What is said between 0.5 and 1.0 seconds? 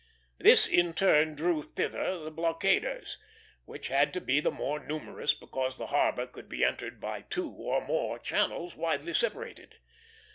in